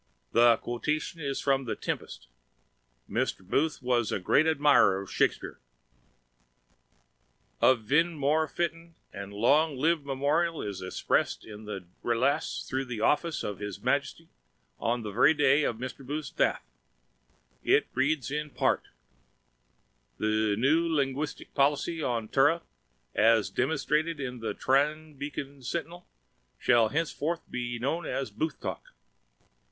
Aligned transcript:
Th 0.33 0.59
quotation 0.61 1.19
is 1.21 1.39
from 1.39 1.67
Th 1.67 1.79
Tmpst. 1.79 2.25
Mr. 3.07 3.47
Booth 3.47 3.83
was 3.83 4.11
a 4.11 4.17
grat 4.17 4.47
admirr 4.47 4.99
of 4.99 5.11
Shakspar. 5.11 5.59
An 7.61 7.85
vn 7.87 8.13
mor 8.13 8.47
fitting 8.47 8.95
and 9.13 9.31
long 9.31 9.77
livd 9.77 10.03
mmorial 10.03 10.65
is 10.67 10.81
xprssd 10.81 11.43
in 11.45 11.67
th 11.67 11.83
dict 11.83 12.03
rlasd 12.03 12.67
through 12.67 12.85
th 12.87 12.99
offics 12.99 13.43
of 13.43 13.59
His 13.59 13.77
Majsty 13.77 14.27
on 14.79 15.03
th 15.03 15.13
vry 15.13 15.37
day 15.37 15.61
of 15.63 15.77
Mr. 15.77 16.03
Booth's 16.03 16.31
dath. 16.31 16.61
It 17.63 17.85
reeds 17.93 18.31
in 18.31 18.49
part: 18.49 18.81
"Th 20.17 20.57
nw 20.57 20.95
linguistic 20.95 21.53
policy 21.53 22.01
on 22.01 22.27
Trra, 22.29 22.63
as 23.13 23.51
dmonstratd 23.51 24.19
in 24.19 24.41
th 24.41 24.57
Trran 24.57 25.15
Bacon 25.19 25.59
Sntinl, 25.59 26.05
shall 26.57 26.89
hncforth 26.89 27.41
b 27.51 27.77
known 27.77 28.07
as 28.07 28.31
Boothtalk." 28.31 28.81